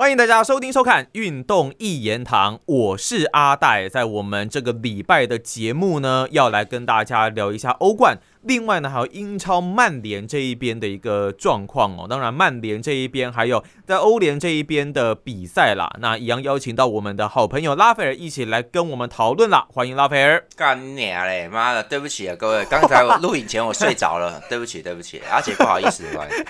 [0.00, 8.16] 欢迎大家收听收看《运动一言堂》，我是阿戴，在我们这个礼拜的节目呢，要来跟大家聊一下欧冠。
[8.42, 12.06] 另外呢，还有英超曼联这一边的一个状况哦。
[12.08, 15.90] 当然，曼联这一边还有在欧联这一边的比赛啦。
[16.00, 19.66] 那一样邀请到我们的好朋友拉斐尔一起来跟我们讨论啦。
[19.70, 20.42] 欢迎拉斐尔。
[20.56, 21.48] 干你啊嘞！
[21.48, 26.04] 妈的，对不起啊，各位，刚才我录影前我睡着了， 对不起，对不起，而且不好意思，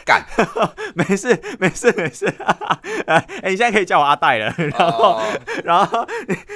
[0.04, 0.24] 干，
[0.94, 2.32] 没事，没事，没事。
[3.06, 4.54] 哎，你现在可以叫我阿戴了。
[4.56, 5.20] 然后，
[5.64, 6.06] 然后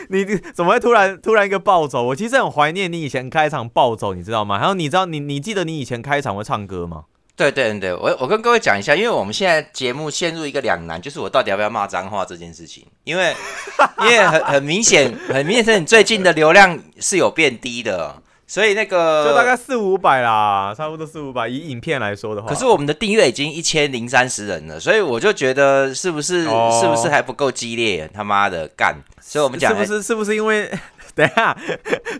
[0.09, 2.05] 你你怎么会突然突然一个暴走？
[2.05, 4.59] 我其实很怀念你以前开场暴走，你知道吗？
[4.59, 5.24] 然后你知道你。
[5.29, 7.05] 你记得你以前开场会唱歌吗？
[7.37, 12.87] 对对对，我我跟各位讲一下，因为我们现在节目陷入一个两难，就是我到底要不要骂脏话这件事情。
[13.03, 13.35] 因为
[14.03, 21.49] 因为很很明显，很明显，你最近的流量是有变低的，所以那个就大概四五百啦，差不多四五百。
[21.49, 28.09] 以影片来说的话，可是我们的订阅已经一千零三十人了，所以我就觉得是不是是不是还不够激烈？
[28.15, 28.95] 他妈的干！
[29.21, 30.71] 所以我们讲是不是是不是因为？
[31.17, 31.57] 等下，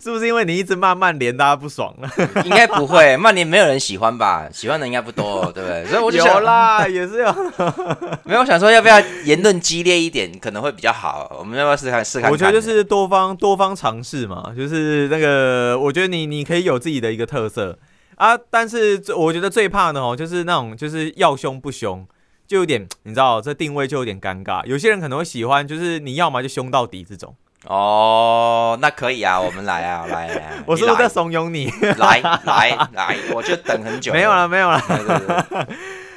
[0.01, 2.09] 是不是因为你一直骂曼联，大家不爽了？
[2.47, 4.49] 应该不会，曼联没有人喜欢吧？
[4.53, 5.85] 喜欢的应该不多，对不对？
[5.87, 7.35] 所以我就有啦，也是有。
[8.25, 11.35] 没有我想说要不要言论激烈一点，可能会比较好。
[11.39, 12.31] 我们要不要试看试看？
[12.31, 17.77] 我觉得就是多方多方尝试嘛，就是那个，我觉得你你可以有自己的一个特色
[18.15, 18.39] 啊。
[18.49, 22.07] 但是我觉得最怕的哦，就是那种就是要凶不凶，
[22.47, 24.65] 就有点你知道，这定位就有点尴尬。
[24.67, 27.35] 有些人可能会喜欢，就是你要么就凶到底这种。
[27.67, 31.71] 哦，那可以啊，我们来啊，来 来，我是不是在怂恿你？
[31.97, 34.13] 来来来，我就等很久。
[34.15, 34.79] 没有了，没有了。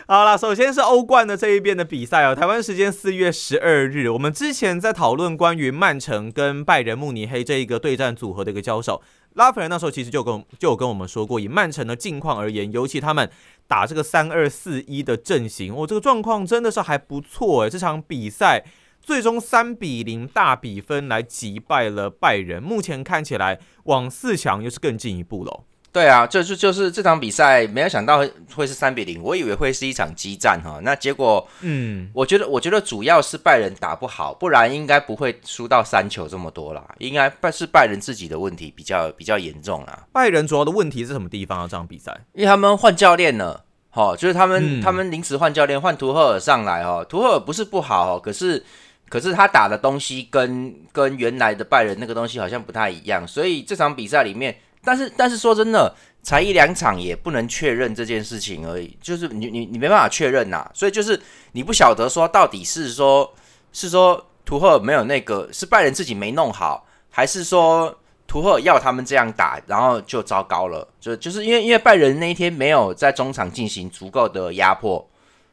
[0.09, 9.01] 好了，首先是欧冠的这一边的比赛哦，台湾时间四月十二日，我们之前在讨论关于曼城跟拜仁慕尼黑这一个对战组合的一个交手，
[9.33, 13.29] 拉斐尔那时候其实就跟就有跟我们说过，以曼城的近况而言，尤其他们
[13.67, 18.63] 打这个三二四一的阵型，哦，这个状况真的是还不错诶，这场比赛。
[19.07, 25.63] 最终三比零大比分来击败了拜仁，目前看起来往四强又是更进一步了。
[25.93, 28.21] 对啊，就是就是这场比赛，没有想到
[28.53, 30.81] 会是三比零，我以为会是一场激战哈。
[30.83, 36.85] 那结果，嗯，我觉得我觉得主要是拜仁打不好，不然应该不会输到三球这么多啦。
[36.97, 40.05] 应该拜是拜仁自己的问题比较比较严重啦。
[40.11, 41.63] 拜仁主要的问题是什么地方啊？
[41.63, 47.05] 这场比赛，因为他们换教练了，哈，就是他们他们临时换教练，换图赫尔上来哦。
[47.07, 48.65] 图赫尔不是不好，可是。
[49.09, 54.53] 可是他打的东西跟跟原来的拜仁那个东西好像不太一样，所以这场比赛里面，
[54.83, 61.17] 但是但是说真的，才一两场也不能确认这件事情而已，就是你你你没办法确认呐，所以就是
[61.53, 63.33] 你不晓得说到底是说，
[63.71, 67.97] 是说图赫尔没有那个是拜仁自己没弄好，还是说
[68.27, 75.09] 图赫尔要他们这样打，然后就糟糕了，就就是因为因为拜仁那一天没有在中场进行足够的压迫，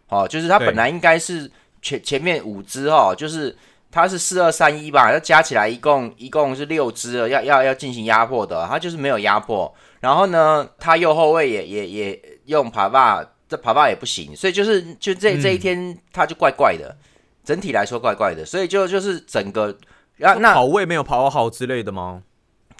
[0.09, 1.48] 哦，就是他本来应该是。
[1.84, 3.55] 前前面五只哦，就是
[3.93, 9.72] 它是四二三一吧，要加起来一共一共是六只了，要要要进行压迫的，它就是没有压迫。
[10.00, 16.97] 然后呢，他右后卫也也也用爬坝，这爬坝也不行，所以就是就这这一天他就怪怪的，
[17.44, 19.77] 整体来说怪怪的，所以就就是整个
[20.21, 22.23] 啊那跑位没有跑好之类的吗？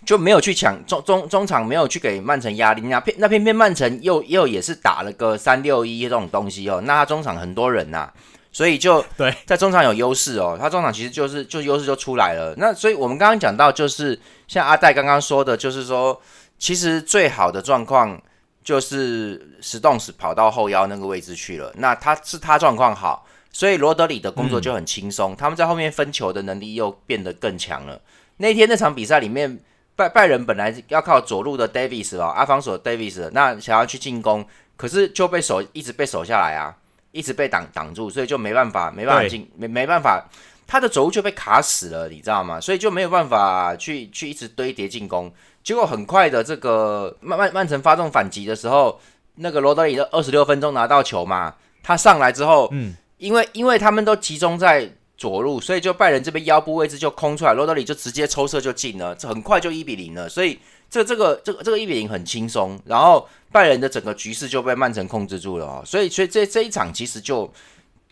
[0.05, 8.13] 就没有去抢中中中场，没有去给曼城压力，那偏那偏偏曼城又又也是打了个三六一这种东西哦，那他中场很多人呐。
[8.55, 12.55] 所以就对，在中场有优势哦，他中场其实就是就优势就出来了。
[12.57, 16.23] 那所以我们刚刚讲到，就是像阿戴刚刚说的，就是说
[16.57, 18.23] 其实最好的状况
[18.63, 21.73] 就是石洞是跑到后腰那个位置去了。
[21.79, 28.01] 那他是他状况好，所以罗德里的工作就很轻松，他们在后面分球的能力又变得更强了。
[28.37, 29.59] 那天那场比赛里面，
[29.97, 36.77] 拜拜仁本来要靠左路的 Davis 哦，阿方索 Davis，那想要去进攻，可是就被守一直被守下来啊。
[37.15, 40.29] 一直被挡挡住，所以就没办法，没办法进，没没办法，
[40.67, 42.61] 他的轴就被卡死了，你知道吗？
[42.61, 45.33] 所以就没有办法去去一直堆叠进攻。
[45.63, 49.01] 结果很快的，这个曼曼曼城发动反击的时候，
[49.37, 51.55] 那个罗德里的二十六分钟拿到球嘛，
[51.85, 60.59] 他上来之后，嗯，因为因为他们都集中在左路，所以就拜仁这边腰部位置就空出来，罗德里就直接抽射就进了，这很快就一比零了，所以。
[60.95, 67.53] 这这个这个这个一比零很轻松，然后拜仁的整个局势就被曼城控制住了哦，所以所以这这一场其实就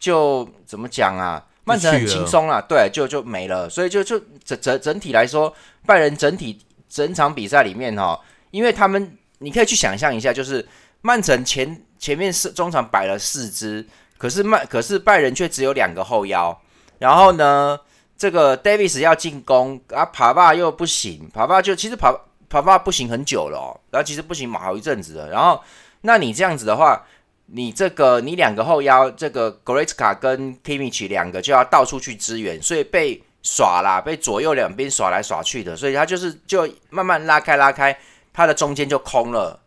[0.01, 1.47] 就怎么讲啊？
[1.63, 5.55] 曼城很轻松啦，对，就就没了，所以就就整整整体来说，
[5.87, 6.59] 拜仁整体
[6.89, 8.21] 整场比赛里面哈，
[8.51, 10.67] 因为他们你可以去想象一下，就是
[11.03, 13.87] 曼城前前面是中场摆了四支，
[14.19, 16.61] 可是曼可是拜仁却只有两个后腰，
[16.99, 17.79] 然后呢，
[18.19, 22.13] 这个 Davis 要进攻啊，帕巴又不行，帕巴就其实爬。
[22.53, 25.31] 爬爬不行很久了，然后其实不行好一阵子了。
[25.31, 25.59] 然后，
[26.03, 27.03] 那你这样子的话，
[27.47, 37.99] 你这个你两个后腰，这个 g r e t k a 跟 Kimmich 两个就要到处去支援，所以被耍啦，被左右两边耍来耍去的，所以他就是就慢慢拉开拉开，
[38.35, 39.59] 他的中间就空了。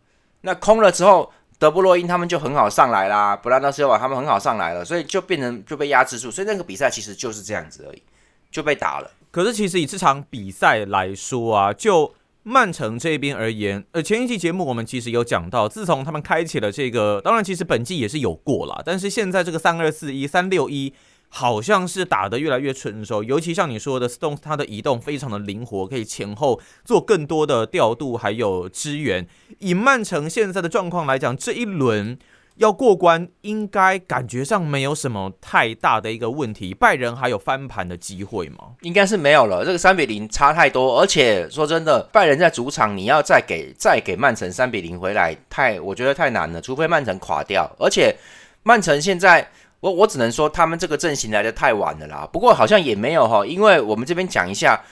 [0.42, 6.30] 那空了之后，德布洛因他们就很好上来啦，布拉德斯瓦他们很好上来了，所以就变成就被压制住。
[6.30, 8.02] 所以那个比赛其实就是这样子而已，
[8.50, 9.10] 就被打了。
[9.32, 12.14] 可是其实以这场比赛来说啊，就
[12.48, 20.94] 曼城这边而言，呃，前一期节目我们其实有讲到，自从他们开启了这个，当然其实本季也是有过了，但是现在这个三二四一、三六一，
[21.28, 23.24] 好像是打得越来越成熟。
[23.24, 29.26] 尤其像你说的 stone 他的移动非常的灵活，可以前后做更多的调度，还有支援。
[29.58, 32.16] 以曼城现在的状况来讲，这一轮。
[32.56, 36.72] 要过关，应该感觉上没有什么太大的一个问题。
[36.72, 38.72] 拜仁还有翻盘的机会吗？
[38.80, 39.64] 应该是没有了。
[39.64, 46.60] 这个三比零差太多，而且说真的，拜仁在主场，你要再给再给曼城三比零回来，太我觉得太难了。
[46.60, 48.16] 除非曼城垮掉，而且
[48.62, 49.46] 曼城现在，
[49.80, 52.28] 我我只能说他们这个阵型来的太晚了啦。
[52.32, 54.82] 不过好像也没有哈，因为我们这边讲一下，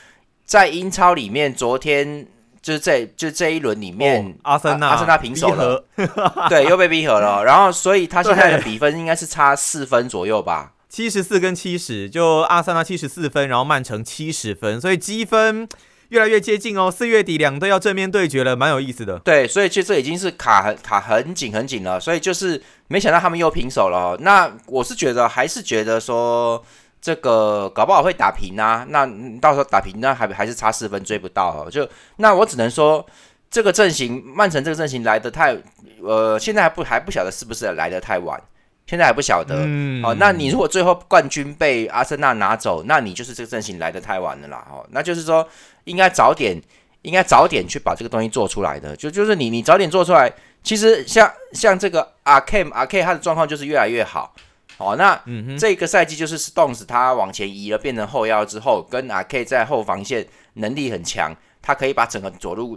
[0.45, 2.27] 在英超里面，昨天。
[2.65, 5.85] 就是这就这一轮里面，阿森纳阿森纳平手了，
[6.49, 7.45] 对，又被逼和了。
[7.45, 15.69] 然后，所以他现在的比分应该是差四分左右吧，七十四跟七十，就阿森纳七十四分，然后曼城七十分，所以积分
[16.09, 16.91] 越来越接近哦。
[16.91, 19.19] 四月底两队要正面对决了，蛮有意思的。
[19.19, 24.17] 对，所以其实这已经是卡很卡很紧很紧了，所以就是没想到他们又平手了。
[24.23, 26.65] 那我是觉得还是觉得说。
[27.05, 29.07] 这个搞不好会打平啊，那
[29.39, 31.71] 到时候打平那还还是差四分追不到哦。
[31.71, 31.87] 就
[32.17, 33.05] 那我只能说，
[33.51, 35.55] 这个阵型曼城这个阵型来的太，
[36.03, 38.41] 呃，现在还不还不晓得是不是来的太晚，
[38.87, 39.55] 现在还不晓得。
[39.67, 44.67] 嗯哦，那你如果最后冠军被阿森纳拿走，那你就是这个阵型来的太晚了啦。
[44.73, 45.47] 哦，那就是说
[45.85, 46.59] 应该早点，
[47.03, 48.97] 应该早点去把这个东西做出来的。
[48.97, 54.35] 就就是你你早点做出来，其实像像这个阿 K 阿 K 他的状况就是越来越好。
[54.79, 55.21] 哦，那
[55.57, 61.33] 这个赛季就是 Stones 他往前移了，变成后腰之后，跟阿 K 在后防线能力很强，
[61.63, 62.77] 他可以把整个左路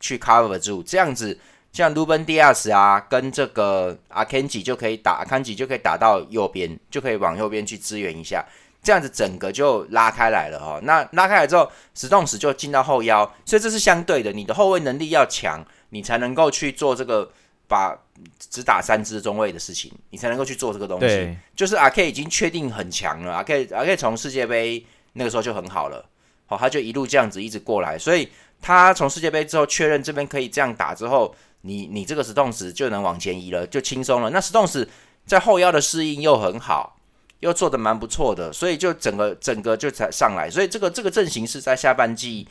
[0.00, 1.38] 去 cover 住，这样子
[1.70, 8.42] 像 Ruben Dias 啊，跟这个阿 Kenji 就可以打，阿 Kenji 就可以打到右边，就可以往右边去支援一下，
[8.82, 10.80] 这样子整个就拉开来了哈。
[10.82, 17.30] 那拉开来之后，Stones 就进到后腰，所以这是相对的，你的后卫能力要强，你才能够去做这个。
[17.74, 17.98] 把
[18.38, 21.36] 只打三支中卫的事情，你才能够去做这个东西。
[21.56, 26.08] 就是阿 K 已经确定很强了，阿 K 阿 K 从世界杯那个时候就很好了，
[26.46, 28.28] 好，他就一路这样子一直过来，所以
[28.62, 34.30] 他从世界杯之后确认这边可以这样打之后，你你这个 Stones 就能往前移了，就轻松了。
[34.30, 34.86] 那 Stones
[35.26, 36.96] 在后腰的适应又很好，
[37.40, 40.48] 又做的蛮不错的，所以就整个整个就才上来。
[40.48, 42.46] 所以这个这个阵型是在下半季。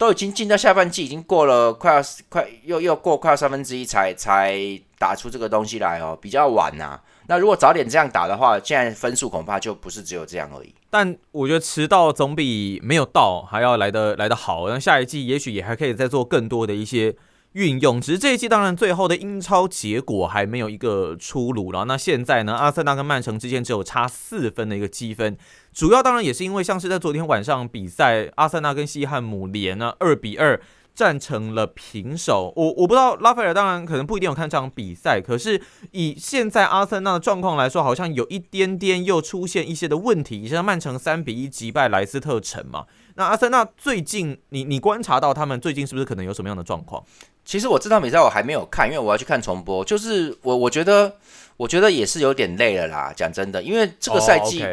[0.00, 4.58] 都已经进到下半季，已经过了快要快又又过快要三分之一才才
[4.98, 6.98] 打出这个东西来哦，比较晚呐。
[7.26, 10.74] 那如果早点这样打的话，现在分数恐怕就不是只有这样而已。
[10.88, 14.70] 但我觉得迟到总比没有到还要来的来的好。
[14.70, 17.14] 那下一季也许也还可以再做更多的一些。
[17.52, 21.84] 运用，只是这一季当然最后的英超结果还没有一个出炉了。
[21.84, 25.36] 那现在呢，阿森纳跟曼城之间只有差四分的一个积分，
[25.72, 30.60] 主要当然也是因为像是在昨天晚上比赛，阿森纳跟西汉姆联呢二比二
[30.94, 32.52] 战成了平手。
[32.54, 35.60] 我我不知道拉斐尔当然可能不一定有看这场比赛，可是
[35.90, 40.46] 以现在阿森纳的状况来说，好像有一点点又出现一些的问题。
[40.46, 47.02] 像曼城三比一击败莱斯特城嘛，那阿森纳最近你你观察到他们最近是不是可能有什么样的状况？
[47.50, 49.84] 其实我这场比赛我还没有看，因为我要去看重播。
[49.84, 51.12] 就是我我觉得，
[51.56, 53.12] 我觉得也是有点累了啦。
[53.12, 54.64] 讲真的，因为这个赛季，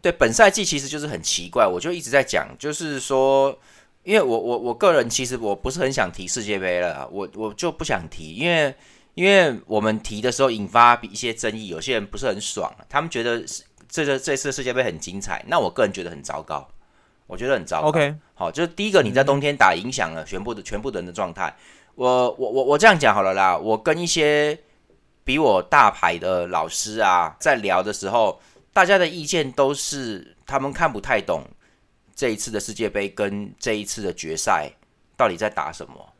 [0.00, 1.66] 对本赛季其实就是很奇怪。
[1.66, 3.54] 我就一直在讲，就是说，
[4.02, 8.74] 因为我我我个人其实我不是很想提世界杯了，我我就不想提，因为
[9.12, 13.44] 因为我们提的时候引发一些争议，有些人不是很爽，他们觉得
[13.90, 16.66] 这个这次世界杯很精彩，那我个人觉得很糟糕，
[17.26, 17.88] 我觉得很糟糕。
[17.88, 21.54] OK，好，就是第一个你在冬天打，影响了全部的全部人的状态。
[21.94, 24.58] 我我我我这样讲好了啦，我跟一些
[25.24, 28.40] 比我大牌的老师啊在聊的时候，
[28.72, 31.44] 大家的意见都是他们看不太懂
[32.14, 34.70] 这一次的世界杯跟这一次的决赛
[35.16, 36.12] 到底在打什么。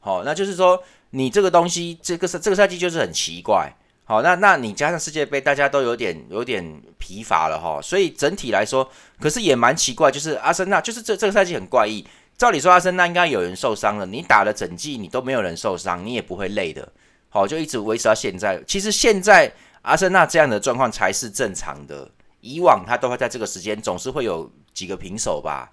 [0.00, 3.72] 好，那就是说你这个东西，这个赛这个赛季就是很奇怪。
[4.04, 7.80] 好，那那你加上世界杯，大家都有点有点疲乏了哈。
[7.80, 12.04] 所以整体来说，可是也蛮奇怪，就是阿森纳，就是这这个赛季很怪异。
[12.36, 14.06] 照理说，阿森纳应该有人受伤了。
[14.06, 16.86] 你打了整季，你都没有人受伤，你也不会累的。
[17.28, 18.62] 好，就一直维持到现在。
[18.66, 22.10] 其实现在阿森纳这样的状况才是正常的。
[22.40, 25.70] 以往他都会在这个时间，总是会有几个平手吧。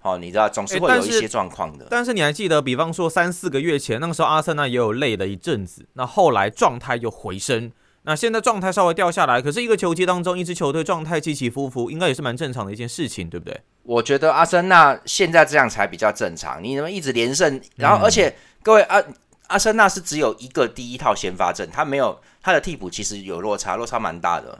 [0.00, 1.86] 好，你知道，总是会有一些状况的。
[1.90, 7.70] 但是你还记得，比方说三四个月前，那个时候阿森纳也有累了一阵子，那后来状态又回升。
[8.06, 13.60] 那现在状态稍微掉下来，可是一个球季当中，一支球队状态起起伏伏，应该也是蛮正常的一件事情，对不对？
[13.82, 16.62] 我觉得阿森纳现在这样才比较正常。
[16.62, 19.02] 你能一直连胜，然后而且各位阿
[19.48, 24.56] 阿森纳是只有一个第一套先发阵，他没有他的替补，其实有落差，落差蛮大的。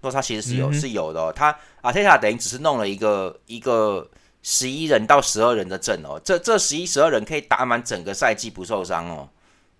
[0.00, 1.20] 落差其实是有是有的。
[1.20, 4.08] 哦他阿特塔等于只是弄了一个一个
[4.42, 9.28] 十一人到十二人的阵哦，这这十一十二人可以打满整个赛季不受伤哦。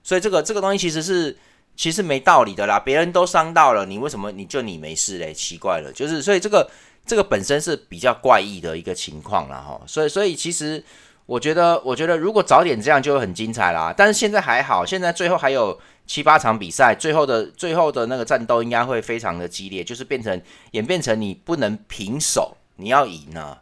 [0.02, 1.34] 所以这个这个东西其实是。
[1.78, 5.32] 其实没道理的啦，别人都伤到了，你为什么你就你没事嘞？
[5.32, 6.68] 奇怪了，就是所以这个
[7.06, 9.80] 这个本身是比较怪异的一个情况了哈。
[9.86, 10.82] 所以所以其实
[11.24, 13.94] 我觉得我觉得如果早点这样就会很精彩啦。
[13.96, 20.42] 但是现在还好，现在最后还有七八场比赛，最后的最后的那个战斗应该会非常的激烈，就是变成
[20.72, 23.56] 演变成你不能平手，你要赢呢，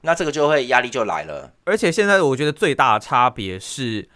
[0.00, 1.52] 那这个就会压力就来了。
[1.64, 4.08] 而且现在我觉得最大的差别是。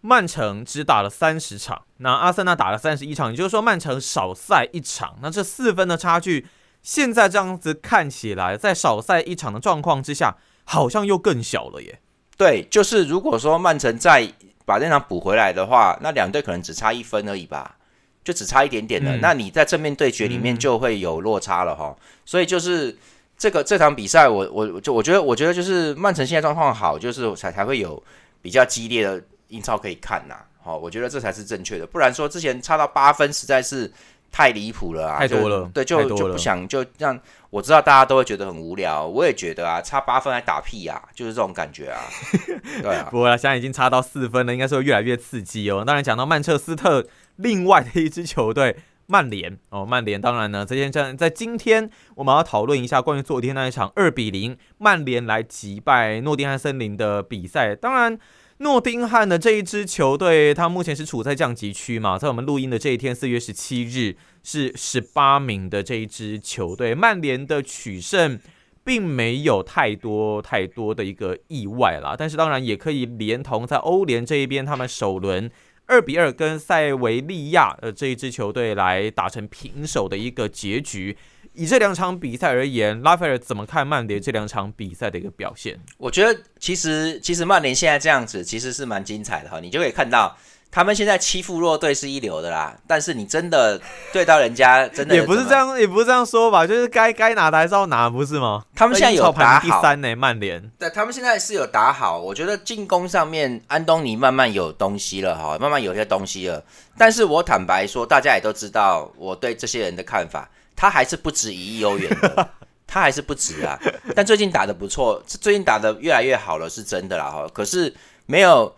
[0.00, 5.16] 曼城只打了三十场，那阿森纳打了三十一场，也就是说曼城少赛一场。
[5.20, 6.46] 那这四分的差距，
[6.82, 11.98] 现在这样子看起来，在少赛一场的状况之下，好像又更小了耶。
[12.36, 14.32] 对，就是如果说曼城再
[14.64, 17.76] 把那场补回来的话，那两队可能只差一分而已吧，
[18.22, 19.16] 就只差一点点的。
[19.16, 21.96] 那你在正面对决里面就会有落差了哈。
[22.24, 22.96] 所以就是
[23.36, 28.00] 这个这场比赛，我我就我觉得我觉得就是曼城现在状况好，就是才才会有
[28.40, 29.20] 比较激烈的。
[29.48, 33.90] 英超可以看呐，好，我觉得这才是正确的，不然说之前差到八分实在是
[34.30, 42.00] 太离谱了啊，太多了，对，就就不想就让我知道大家都会觉得很无聊，我也觉得啊，差八分还打屁呀，就是这种感觉啊，
[42.82, 45.82] 对啊，不过现在已经差到四分了，应该是会越来越刺激哦。
[45.86, 48.76] 当然讲到曼彻斯特另外的一支球队
[49.06, 58.18] 曼联哦，曼联当然呢，这件战在今天我们要讨论一下关于昨天那一场二比零曼联来击败诺丁汉森林的比赛，当然。
[58.60, 62.18] 诺丁汉的这一支球队，他目前是处在降级区嘛？
[62.18, 68.36] 在我们录音的这一天，四月十七日是十八名的这一支球队，曼联的取胜
[68.82, 72.16] 并没有太多太多的一个意外啦。
[72.18, 75.48] 但是当然也可以连同在欧联这一边，他们首轮
[75.88, 81.16] 二比二跟塞维利亚呃这一支球队来打成平手的一个结局。
[81.54, 85.80] 以这两场比赛而言，拉斐尔怎么看曼联这两场比赛的一个表现？
[85.96, 90.36] 我觉得其实其实曼联现在这样子其实是蛮精彩的哈，你就可以看到
[90.70, 92.76] 他们现在欺负弱队是一流的啦。
[92.86, 93.80] 但是你真的
[94.12, 98.64] 对到人家，真的也不是这样，也不是这样说吧，就是该该拿的还是要拿，不是吗？
[98.74, 100.70] 他们现在有打好第三呢，曼联。
[100.78, 106.62] 对，他们现在是有打好，我觉得进攻上面安东尼慢慢有东西了哈，慢慢有些东西了。
[106.96, 110.48] 但是我坦白说，大家也都知道我对这些人的看法。
[110.80, 112.50] 他还是不值一亿欧元的，
[112.86, 113.76] 他还是不值啊。
[114.14, 117.44] 但最近打的不错，最近打的越来越好了，是真的啦哈。
[117.52, 117.92] 可是
[118.26, 118.72] 没有，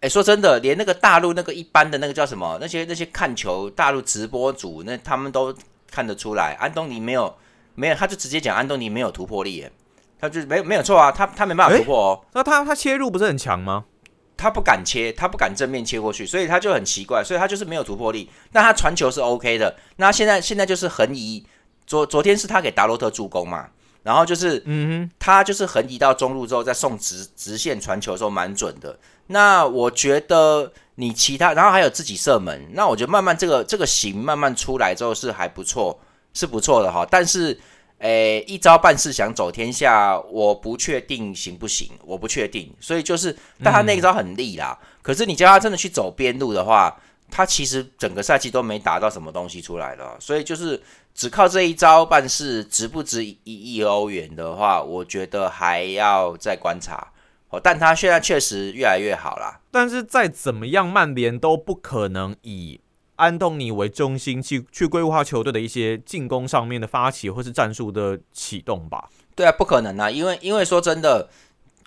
[0.00, 5.54] 哎，说真的，连那个大陆那个一般的那个叫什么，那些那些看球大陆直播组，那他们都
[5.90, 7.34] 看得出来，安东尼没有
[7.74, 9.66] 没有，他就直接讲安东尼没有突破力，
[10.20, 12.24] 他就没有没有错啊，他他没办法突破哦。
[12.34, 13.84] 那他他切入不是很强吗？
[14.36, 18.28] 他不敢切，他不敢正面切过去，所以他就很奇怪，所以他就是没有突破力。
[18.52, 21.46] 那他传球是 OK 的，那现在现在就是横移。
[21.86, 23.68] 昨昨天是他给达洛特助攻嘛，
[24.06, 28.96] 然后就是，嗯哼，他就是横移到中路之后再送直直线传球的时候蛮准的。
[29.26, 35.98] 那我觉得你其他，然后还有自己射门，那我觉得慢慢这个这个型慢慢出来之后是还不错，
[36.32, 37.04] 是不错的哈。
[37.10, 37.58] 但是，
[37.98, 42.72] 诶，一招半式想走天下，我不确定行不行，我不确定。
[42.78, 44.78] 所以就是，但他那一招很利啦。
[45.02, 46.96] 可是你叫他真的去走边路的话，
[47.28, 50.16] 他其实整个赛季都没打到什么东西出来了。
[50.20, 50.80] 所以就是。
[51.16, 57.10] 只靠这一招办事，值不值一亿欧元的话，我觉得还要再观察
[57.48, 57.58] 哦。
[57.58, 59.58] 但他现在确实越来越好啦。
[59.70, 62.82] 但是再怎么样，曼联都不可能以
[63.16, 69.08] 安东尼为中心去去规划球队的一些进攻上面的发起或是战术的启动吧？
[69.34, 70.10] 对啊，不可能啊！
[70.10, 71.30] 因为因为说真的，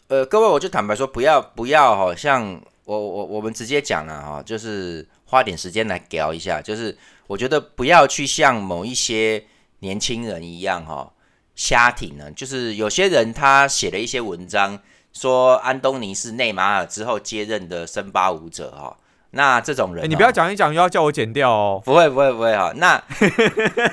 [0.07, 6.97] 呃，各位我就坦白说，不要不要好，像我我我们直接讲了哈，就是花点时间来聊一下，就是。
[7.29, 9.43] 我觉得不要去像某一些
[9.81, 11.13] 年轻人一样哈
[11.55, 14.79] 瞎挺呢，就是有些人他写了一些文章，
[15.13, 18.97] 说安东尼是内马尔之后接任的森巴舞者哈，
[19.29, 22.99] 那这种人你不要讲一讲又要叫我剪掉哦，不会不会不会哈，那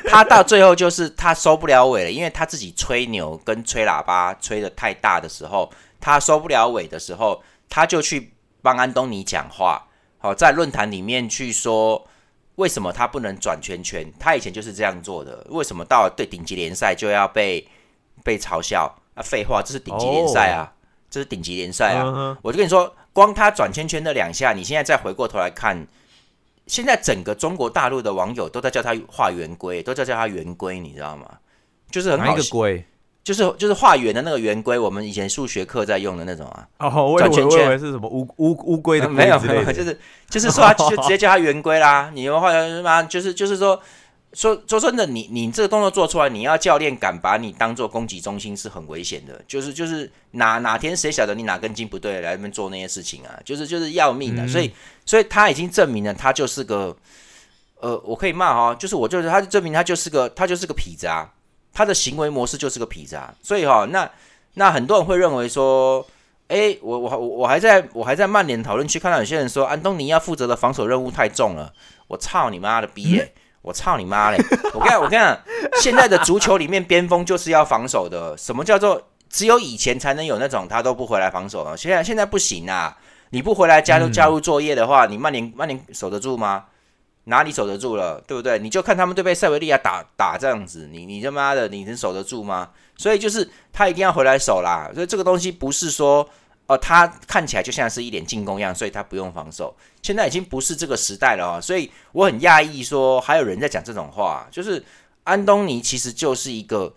[0.07, 12.09] 他到最后就是他收不了尾了，因为他自己吹牛跟吹喇叭吹的太大的时候，他收不了尾的时候，他就去帮安东尼讲话，好在论坛里面去说。
[12.57, 14.13] 为什么他不能转圈圈？
[14.19, 15.47] 他以前就是这样做的。
[15.51, 17.67] 为什么到了对顶级联赛就要被
[18.23, 18.95] 被嘲笑？
[19.15, 20.73] 啊，废话，这是顶级联赛啊，
[21.09, 22.37] 这是顶级联赛啊！
[22.43, 25.87] 我就跟你说，光他转圈圈那两下，你现在再回过头来看，
[26.67, 31.39] 现在整个中国大陆的网友都在叫他画圆规，都在叫他圆规，你知道吗？
[31.91, 32.85] 就是很哪一个龟？
[33.27, 36.69] 就是就是画圆的那个圆规，我们以前数学课在用的那种啊。
[36.79, 39.99] 哦，我以为我以为是什么乌乌乌龟的没有没有，就是
[40.31, 42.13] 就是说， 就直接叫他圆规啦。
[42.15, 43.03] 你画什么？
[43.03, 43.83] 就是就是说。
[44.33, 49.41] 说说真的，你你这个动作做出来，你要教练敢把你当做攻击中心是很危险的。
[49.49, 53.33] 就是就是哪哪天谁晓得你哪根筋不对来那边做那些事情啊？
[53.47, 54.47] 就是就是要命的。
[54.47, 54.71] 所以
[55.07, 56.95] 所以他已经证明了他就是个
[57.81, 61.33] 呃，我可以骂哈，就是我就是他证明他就是个他就是个痞子啊，
[61.77, 63.35] 他的行为模式就是个痞子啊。
[63.43, 64.11] 所以哈，那
[64.55, 66.07] 那很多人会认为说，
[66.49, 71.73] 哎，我我我还在我还在曼联讨论区看到有些人说安东尼要负责的防守任务太重了，
[72.09, 73.23] 我操你妈的逼！
[73.61, 74.39] 我操你妈嘞！
[74.73, 75.41] 我跟你，我跟你讲，
[75.83, 78.37] 现在的足球里面边锋就是要防守的。
[78.39, 81.77] 什么叫做只有以前才能有那种他都不回来防守了？
[81.77, 82.97] 现在现在不行啊！
[83.31, 86.67] 你不回来加入加入作业的话，你曼联曼联守得住吗？
[87.27, 88.21] 哪里守得住了？
[88.27, 88.59] 对不对？
[88.59, 92.71] 你就看他们对被塞维利亚打打这样子，你你他妈的你能守得住吗？
[92.97, 94.91] 所以就是他一定要回来守啦。
[94.93, 96.29] 所以这个东西不是说。
[96.69, 99.73] 哦，他看起来就像是一点进攻一样，所以他不用防守。
[100.03, 104.49] 现在已经不是这个时代了啊，所以我很讶异，说还有人在讲这种话。
[104.51, 104.85] 就是
[105.23, 106.93] 安东尼其实就是一个，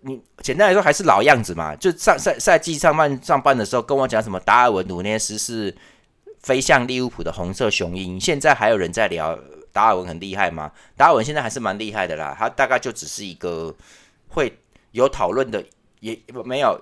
[0.00, 1.74] 你简单来说还是老样子嘛。
[1.76, 5.74] 就上赛赛季上半上半的时候跟我讲什么达尔文努涅斯是
[6.48, 9.38] 飞向利物浦的红色雄鹰，现在还有人在聊
[9.70, 10.72] 达尔文很厉害吗？
[10.96, 13.74] 达尔文现在还是蛮厉害的啦，他大概就只是一个
[14.28, 14.58] 会
[14.92, 15.62] 有讨论的，
[16.00, 16.80] 也没有。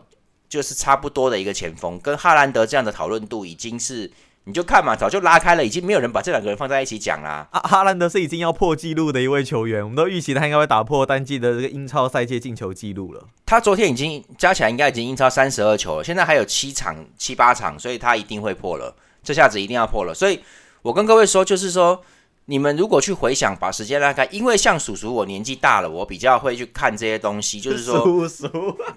[0.48, 4.08] 就是差不多的一个前锋，跟哈兰德这样的讨论度已经是，
[4.44, 7.48] 你就看嘛，早就拉开了，已经没有人把这两个人放在一起讲啦。
[7.50, 13.24] 啊，哈兰德是已经要破纪录的一位球员，我们都预期他应该会打破单季的这个英超赛季进球纪录了。
[13.44, 18.94] 他昨天已经加起来应该已经英超三十二球了，现在还有七场七八场，所以他一定会破了，
[19.26, 20.14] 这下子一定要破了。
[20.14, 20.40] 所以
[20.80, 22.02] 我跟各位说，就是说。
[22.48, 28.48] 你们如果去回想，把时间拉开，因为像叔叔我年纪大了，我比较会去看这些东西， 就是说，叔叔，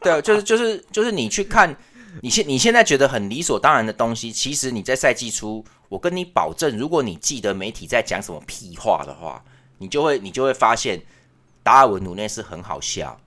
[0.04, 1.76] 对，就是就是就是你去看，
[2.22, 9.44] 你现你现在觉得很理所当然的东西，其实你在赛季初，我跟你保证，如果你记得媒体在讲什么屁话的话，
[9.80, 11.02] 你就会你就会发现
[11.64, 13.20] 达尔文努内斯很好笑，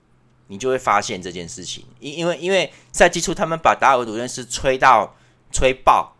[0.47, 5.17] 你就会发现这件事情，因因为因为赛季初他们把达尔文努内斯吹到
[5.51, 6.15] 吹爆。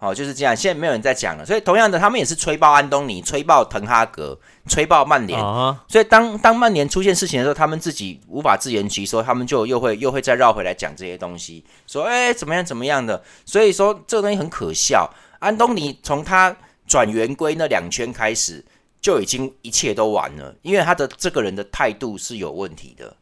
[0.00, 0.56] 哦，就是这样。
[0.56, 5.40] 现在没有人在讲了，所以同样的，他们也是吹爆安东尼，吹爆滕哈格，吹爆曼联。
[5.88, 13.20] 所以当当曼联出现事情的时候，他们自己无法自圆其说，他们就又会又会再绕回来讲这些东西，说哎怎么样怎么样的。
[13.44, 15.10] 所以说这个东西很可笑。
[15.40, 16.56] 安东尼从他
[16.86, 18.64] 转圆规那两圈开始，
[19.00, 23.16] 就已经一切都完了，因为他的这个人的态度是有问题的。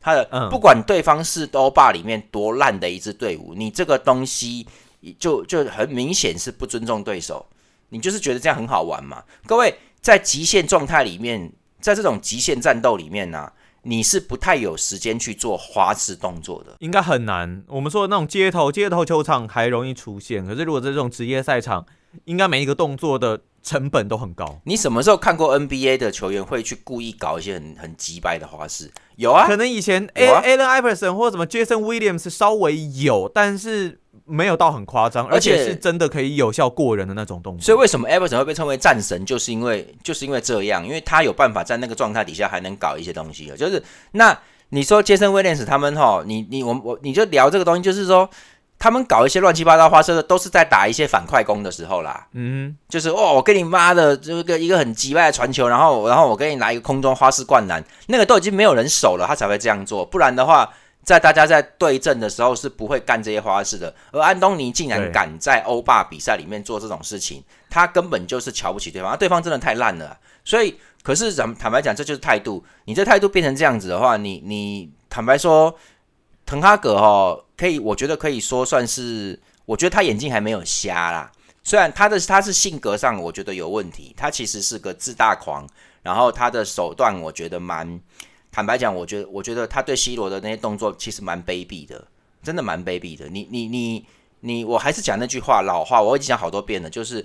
[0.00, 4.64] 他的不管对方是欧霸里面多烂的一支队伍，你这个东西。
[5.18, 7.46] 就就很明显是不尊重对手，
[7.88, 9.24] 你就是觉得这样很好玩嘛？
[9.46, 17.64] 各位在极限状态里面，在这种极限战斗里面呢，你是不太有时间去做花式动作的，应该很难。
[17.68, 21.84] 我们说的那种街头街头球场还容易出现，可是如果在这种职业赛场，
[22.24, 24.60] 应该每一个动作的成本都很高。
[24.64, 28.90] 你什么时候看过 NBA 的球员会去故意搞一些很很急败的花式？
[29.16, 33.98] 有啊，可能以前 A Allen Iverson 或者什么 Jason Williams 稍微有，但是。
[34.24, 37.64] 没有到很夸张，而且是真的可以有效过人的那种动作。
[37.64, 48.28] 所以为什么 Everton 会被称为战神，就是因为就是因为这样，因为他有办法在那个状态底下还能搞一些东西就是那你说杰森威廉斯他们哈，你你我我你就聊这个东西，就是说
[48.82, 52.26] 他们搞一些乱七八糟花式的，都是在打一些反快攻的时候啦。
[52.32, 60.68] 嗯，就是哦，我跟你妈的这个一个很急败的传球，然后然后我给你来一个空中花式灌篮，那个都已经没有人守了，他才会这样做，不然的话。
[61.04, 70.16] 在大家在对阵的时候是不会干这些花式的，而安东尼竟然敢在欧霸比赛里面做这种事情，他根本就是瞧不起对方，对方真的太烂了。
[70.44, 72.64] 所以，可是咱们坦白讲，这就是态度。
[72.84, 75.74] 你这态度变成这样子的话，你你坦白说，
[76.46, 81.30] 滕哈格哈可以，我觉得可以说算是，我觉得他眼睛还没有瞎啦。
[81.62, 85.64] 虽然他的他是性格上我觉得有问题，他其实是个自大狂，
[86.02, 88.00] 然后他的手段我觉得蛮。
[88.50, 92.04] 坦白讲，我觉得，我觉得他对 C 罗的那些动作其实蛮卑鄙的，
[92.42, 93.28] 真的蛮卑鄙的。
[93.28, 94.04] 你、你、你、
[94.40, 97.24] 你，我还是讲那句话，老话，我已经讲好多遍了，就是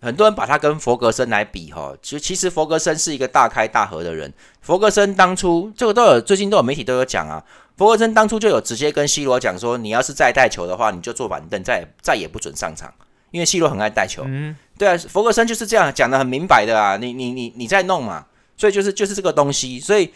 [0.00, 4.34] 很多人把他跟佛格森来比，哈，其实其实佛格森是一个大开大合的人。
[4.62, 7.44] 佛格森当初这个都有，最近都有媒体都有讲啊。
[7.76, 12.92] 佛格森当初就有直接跟 C 罗讲说，你要是再带球的话，你就坐板凳，再再也不准上场，
[13.30, 14.22] 因为 C 罗很爱带球。
[14.26, 20.12] 嗯，对啊，弗格森就是这样讲的很明白的啊，你、你、你、你在弄嘛，所以就是就是这个东西，所以。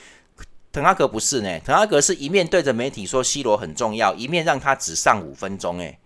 [0.73, 5.99] 滕哈格不是呢，滕哈格是一面对着媒体说 C 罗很重要，一面让他只上五分钟，哎，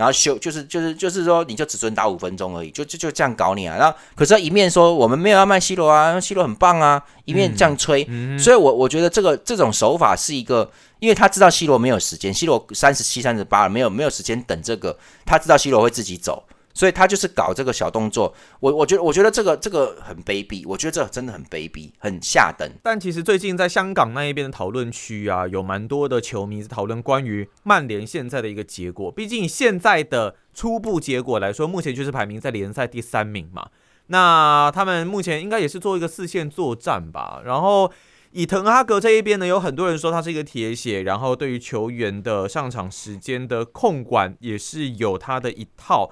[0.00, 3.76] 然后休就是就是就是说你就只准打五分钟而已，就就就这样搞你啊。
[3.76, 8.08] 然后可是一面说我们没有要卖 C 罗啊，C 罗很棒啊，一面这样吹。
[8.38, 16.44] 所以我我觉得这个这种手法是一个，因为他知道 C 罗没有时间，C 罗三十七三十八了，没有没有时间等这个，他知道 C 罗会自己走。
[16.80, 22.66] 所以他就是搞这个小动作，我我觉得我觉得这个这个很卑鄙，我觉得这真的很卑鄙，很下等。
[22.82, 29.12] 但其实最近在香港那一边的讨论区啊，有蛮多的球迷在讨论关于曼联现在的一个结果。
[29.12, 33.68] 毕竟现在的初步结果来说，目前就是排名在联赛第三名嘛。
[34.06, 37.42] 那他们目前应该也是做一个四线作战吧。
[37.44, 37.92] 然后
[38.30, 46.10] 以滕哈格这一边呢，有很多人说他是一个铁血，然后对于球员的上场时间的控管也是有他的一套。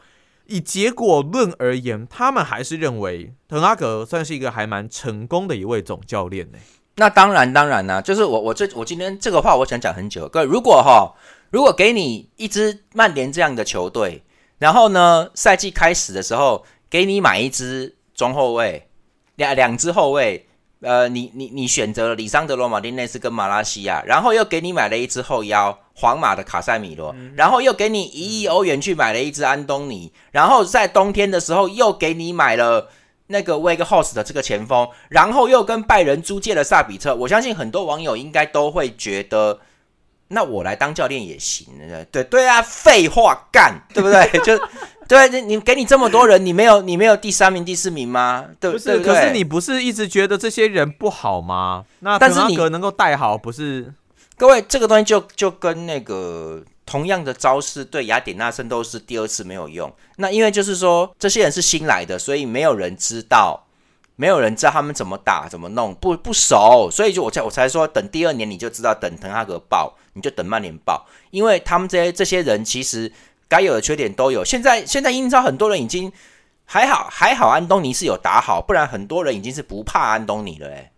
[0.49, 6.59] 以结果论而言，他们还是认为滕哈格算是一个还蛮成功的一位总教练呢。
[6.97, 10.27] 那当然，当然啦，就是我我这我今天这个话我想讲很久。
[10.27, 11.15] 各位，如果哈，
[11.51, 14.25] 如果给你一支曼联这样的球队，
[14.59, 18.89] 然后呢，赛季开始的时候给你买一支中后卫，
[19.37, 20.48] 两两支后卫。
[20.81, 32.89] 呃，你你你选择了里桑德罗马丁内斯跟马拉西亚，然后又给你买了一只后腰皇马的卡塞米罗，然后又给你一亿欧元去买了一只安东尼，然后在冬天的时候又给你买了
[33.27, 37.13] 那个威格霍斯的这个前锋，然后又跟拜仁租借了萨比策。
[37.15, 39.59] 我相信很多网友应该都会觉得，
[40.29, 41.67] 那我来当教练也行，
[42.13, 44.31] 对对啊，废话干，对不对？
[44.47, 44.57] 就。
[45.09, 48.45] 对，你给你这么多人，你没有你没有第三名、第四名吗？
[48.61, 49.01] 对不对？
[49.01, 51.87] 可是你不是一直觉得这些人不好吗？
[52.01, 53.95] 那但是你能够带好，不是？
[54.37, 59.91] 各位，这个东西就就跟那个同样的招式对雅典娜圣斗士第二次没有用。
[60.17, 63.65] 那因为就是说这些人是新来的，所以没有人知道，
[64.15, 73.11] 没有人知道他们怎么打、怎么弄，不不熟，所以就我才我才说等第二年你就知道，等滕哈格爆，你就等曼联爆，因为他们这些这些人其实。
[73.49, 74.45] 该有的缺点都有。
[74.45, 76.13] 现在现在英超很多人已经
[76.65, 80.93] 还好还好，安东尼是有打好，不然很多人已经是不怕安东尼了，哎，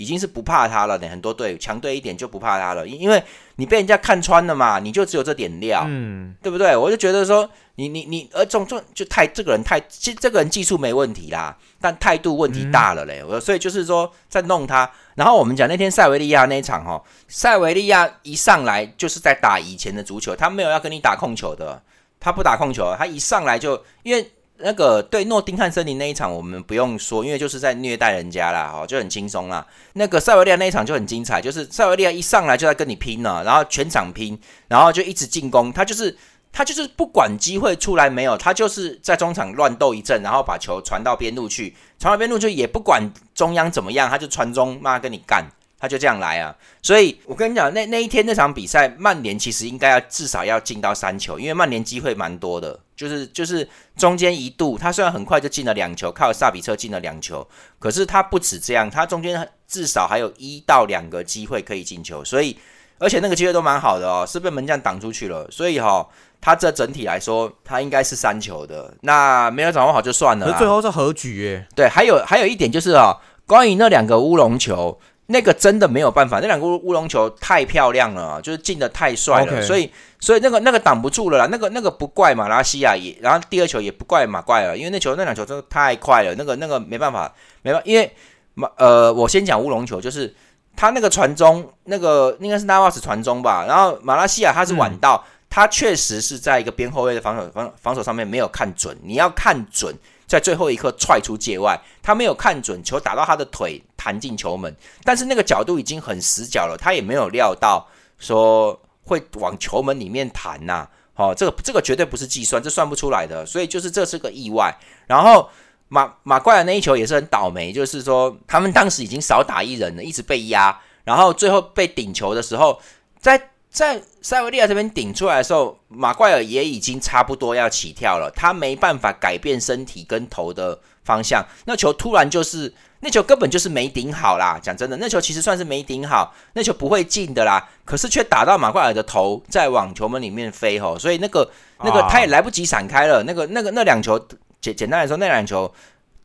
[0.00, 1.06] 已经是不怕他了呢。
[1.08, 3.22] 很多队强队一点就不怕他了，因因为
[3.56, 6.74] 你被人家看穿了嘛，你就只有这点料，嗯，对不对？
[6.74, 13.22] 我就觉得说，你你你，而种种就太这个人太，其实这个人技术没问题啦，但态度问题大了嘞。
[13.22, 14.90] 我所以就是说在弄他。
[15.14, 21.82] 然后我们讲那天塞维利亚那一场哈，塞维利亚一上来就是在打以前的足球，他没有要跟你打控球的。
[22.22, 24.30] 他不打控球，他一上来就因为
[24.62, 29.66] 那个对诺丁汉森林那一场，我们不用说，因为就是在虐待人家啦，哦，就很轻松啦。
[29.94, 36.16] 那个塞维利亚那一场就很精彩，就是塞维利亚一上来就在跟你拼了，然后全场拼，然后就一直进攻，他就是
[36.52, 45.44] 他就是不管机会出来没有，他就是在中场乱斗一阵，然后把球传到边路去，传到边路去也不管中央怎么样，他就传中，妈跟你干。
[45.80, 53.66] 他就这样来啊，所以我跟你讲，那那一天那场比赛，曼联其实应该要至少要进到三球，因为曼联机会蛮多的，就是就是
[53.96, 62.58] 中间一度他虽然很快就进了两球，靠萨比车进了两球，可是他不止这样，他中间至少还有一到两个机会可以进球，所以
[62.98, 66.06] 而且那个机会都蛮好的哦，是被门将挡出去了，所以哈，
[66.42, 71.66] 他这整体来说他应该是三球的，那没有掌握好就算了，可最后是和局耶。
[71.74, 73.16] 对，还有还有一点就是啊，
[73.46, 75.00] 关于那两个乌龙球。
[75.30, 79.88] 那个真的没有办法，那两个乌龙球太漂亮了，就是进的太帅了，所以
[80.18, 88.12] 所以那个那个挡不住了啦，那个那个不怪马拉西亚也，然后第二球也不怪马怪了，因为那球那两球真的太快了，那个那个没办法，没办，因为
[88.54, 90.34] 马呃，我先讲乌龙球，就是
[90.76, 99.94] 他那个传中，那个应该是纳瓦斯传中吧，然后马拉西亚他是晚到，他确实是在一个边后卫的防守防防守上面没有看准，你要看准。
[100.30, 107.84] 在最后一刻踹出界外，他没有看准球打到他的腿弹进球门，但是那个角度已经很死角了，他也没有料到
[108.16, 110.88] 说会往球门里面弹呐。
[111.16, 114.72] 哦，这个这个绝对不是计算，这算不出来的，所以就是这是个意外。
[115.08, 115.50] 然后
[115.88, 122.80] 马马怪的那一球也是很倒霉，就是说他们当时已经少打一人了，一直被压，然后最后被顶球的时候，
[123.18, 123.50] 在。
[123.70, 131.46] 在塞维利亚这边顶出来的时候，马怪尔也已经差不多要起跳了，他没办法改变身体跟头的方向。
[131.66, 134.58] 那球突然就是那球根本就是没顶好啦。
[134.60, 137.68] 讲真的，那球其实算是没顶好，那球不会进的啦。
[137.84, 141.48] 可是却打到马怪尔的头，在往球门里面飞吼，所以那个
[141.84, 143.22] 那个他也来不及闪开了。
[143.22, 144.18] 那个那个那两球
[144.60, 145.72] 简简单来说，那两球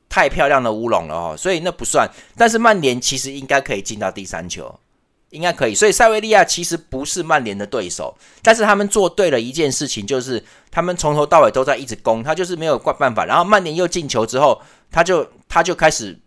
[0.10, 2.10] 太漂亮的乌龙了哦，所以那不算。
[2.36, 4.80] 但是曼联其实应该可以进到第三球。
[5.36, 13.26] 应该可以，所以塞维利亚其实不是曼联的对手，但是他们做对了一件事情，就是他们从头到尾都在一直攻，他就是没有怪办法。
[13.26, 16.18] 然后曼联又进球之后，他就他就开始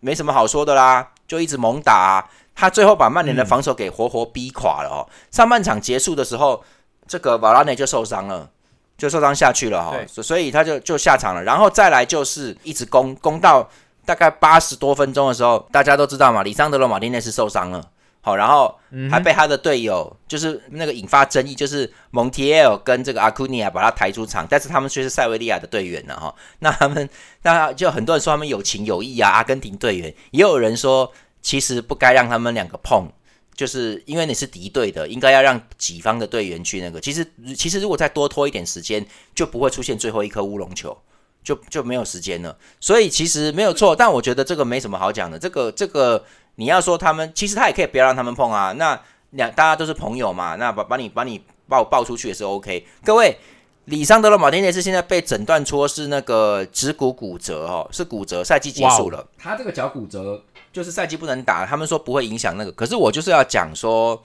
[0.00, 5.06] 没什么好说的啦，就一直猛打，他最后把曼联的防守给活活逼垮了哦。
[5.30, 6.64] 上半场结束的时候，
[7.06, 8.50] 这个瓦拉内就受伤了，
[8.98, 11.44] 就受伤下去了哈，所以他就就下场了。
[11.44, 13.70] 然后再来就是一直攻攻到
[14.04, 17.90] 大概八十多分钟的时候，大家都知道嘛，里桑德罗马丁内斯受伤了。
[18.26, 18.76] 好，然后
[19.08, 26.34] 还被他的队友，就是那个引发争议，就是蒙提埃跟这个阿库尼亚把他抬出场，但是他们却是塞维利亚的队员呢，哈。
[26.58, 27.08] 那他们，
[27.42, 33.06] 那就很多人说他们有情有义啊，阿根廷队员，也有人说其实不该让他们两个碰，
[33.54, 37.00] 就是因为你是敌对的，应该要让己方的队员去那个。
[37.00, 37.24] 其实，
[37.56, 40.98] 其实如果再多拖一点时间，就不会出现最后一颗乌龙球，
[41.44, 42.58] 就就没有时间了。
[42.80, 46.24] 所以其实没有错，但我觉得这个没什么好讲的，这个这个。
[46.56, 48.72] 你要说他们，其实他也可以不要让他们碰啊。
[48.72, 52.86] 那两大家都是朋友嘛，那把把你把你抱抱出去也是 OK。
[53.04, 53.38] 各位，
[53.84, 59.26] 里桑德罗马丁内斯现在被诊断出是那个指骨骨折哦，是骨折，赛季结束了。
[59.38, 60.42] 他这个脚骨折
[60.72, 62.72] 就是赛季不能打，他们说不会影响那个。
[62.72, 64.22] 可是我就是要讲说，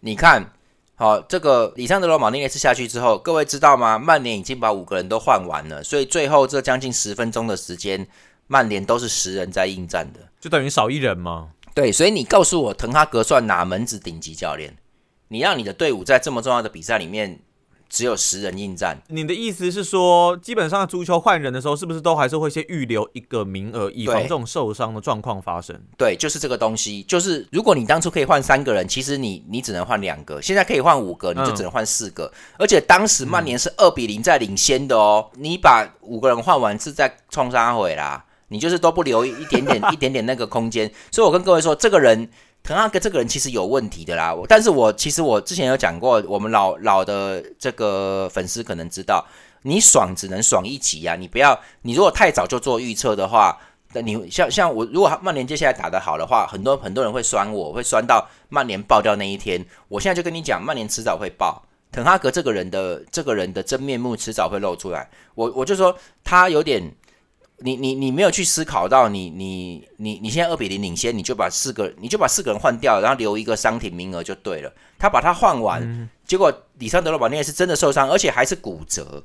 [0.00, 0.52] 你看，
[0.96, 3.98] 好，这个里桑德罗马丁内斯下去之后，各位知道吗？
[3.98, 8.06] 曼联已经把五个人都换完了，所以最后这将近十分钟的时间，
[8.46, 11.52] 曼联都是十人在应战的，就等于少一人吗？
[11.74, 14.76] 对，所以你告诉我，滕哈格算哪门子顶级教练？
[15.28, 17.40] 你让你的队伍在这么重要的比赛里面
[17.88, 18.98] 只有十人应战？
[19.08, 25.80] 你的意思是说，基本上足球换人的时候，是不是都还是会先预留一个名额，以防这种受伤的状况发生？
[25.96, 27.02] 对，就是这个东西。
[27.04, 32.30] 就是如果你当初可以换三个人，其实你你只能换两个，现在可以换五个，你就只能换四个。
[32.58, 38.26] 而且当时曼联是二比零在领先的哦，你把五个人换完是在冲杀回啦。
[38.48, 42.28] 你就是都不留一点点 一点点那个空间，所以我跟各位说，这个人
[42.62, 44.34] 滕哈格这个人其实有问题的啦。
[44.48, 49.26] 但是我其实我之前有讲过，我们老老的这个粉丝可能知道，
[49.62, 53.58] 你爽只能爽一集啊，你不要你如果太早就做预测的话，
[53.92, 59.64] 那你像像我如果曼联接下来打得好的话，很多很多人会酸我，会酸到曼联爆掉那一天。
[59.88, 65.08] 我现在就跟你讲，曼联迟早会爆，滕哈格这个人的这个人的真面目迟早会露出来。
[65.34, 66.94] 我我就说他有点。
[67.58, 74.72] 你你你没有去思考到，你你你你现在二比零领先，你就把四个你就把四个人换掉，然后留一个伤停名额就对了。
[74.98, 79.22] 他把他换完，结果里桑德罗马内是真的受伤，而且还是骨折。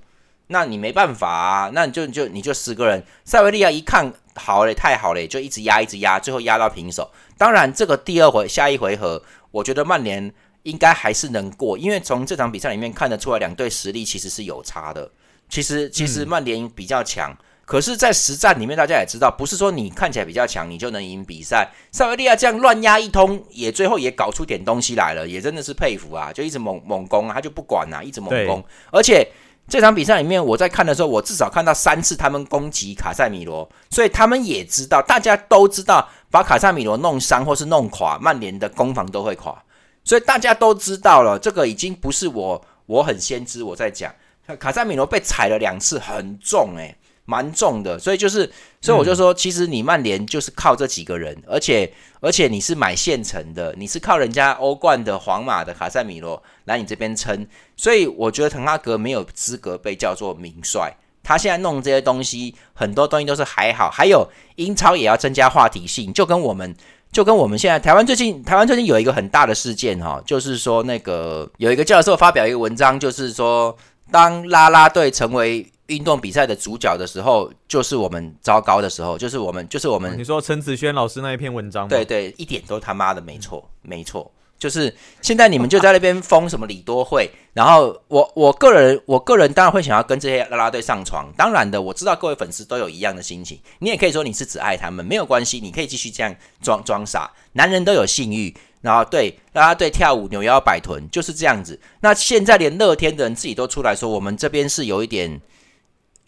[0.47, 3.03] 那你没办法啊，那你就就你就十个人。
[3.25, 7.11] 塞维利亚一看好嘞，太好嘞，就一直压一直压，最后压到平手。
[7.37, 10.31] 当然，这个第二回下一回合，我觉得曼联
[10.63, 15.11] 应该还是能过，因为从这场比赛里面看得出来，两队实力其实是有差的。
[15.49, 17.35] 其实其实曼联比较强。
[17.69, 21.69] 可是，在实战里面，大家也知道，不是说你看起来比较强，你就能赢比赛。
[21.91, 26.33] 塞维利亚这样乱压一通，也最后也搞出点东西来了，也真的是佩服啊！
[26.33, 28.65] 就一直猛猛攻，他就不管啊，一直猛攻。
[28.91, 29.27] 而且
[29.67, 39.55] 这场比赛里面，我在看的时候，我至少看到三次他们攻击卡塞米罗，所以他们也知道，大家都知道，把卡塞米罗弄伤或是弄垮，曼联的攻防都会垮。
[40.03, 44.11] 所以大家都知道了，这个已经不是我我很先知我在讲，
[44.57, 46.95] 卡塞米罗被踩了两次，很重诶。
[47.29, 57.45] 蛮重的，所以就是，所以我就说，其实你曼联就是靠这几个人，而且而且你是买现成的，你是靠人家欧冠的皇马的卡塞米罗来你这边撑，
[57.77, 60.91] 所以我觉得滕哈格没有资格被叫做名帅。
[61.21, 66.75] 他现在弄这些东西，很多东西都是还好，还有英超也要增加话题性，就跟我们
[67.11, 73.77] 就跟我们现在台湾最近台湾最近有一个很大的事件哈，就是说那个有一个教授发表一个文章，就是说
[74.09, 75.71] 当拉拉队成为。
[75.89, 80.17] 运动比赛的主角的时候，就是我们糟糕的时候，就是我们，就是我们。
[80.17, 84.31] 你说陈子轩老师那一篇文章，对对，一点都他妈的没错，没错。
[84.57, 91.31] 就是现在你们就在那边封什么李多惠，然后我我个人，我个人当然会想要跟这些啦啦队上床。
[91.37, 93.57] 当然的，我知道各位粉丝都有一样的心情。
[93.79, 97.31] 你也可以说你是只爱他们，没有关系，你可以继续这样装装傻。
[97.53, 98.53] 男人都有性欲。
[98.81, 101.79] 然后对啦啦队跳舞扭腰摆臀就是这样子。
[102.01, 105.39] 那现在连乐天的人自己都出来说，我们这边是有一点。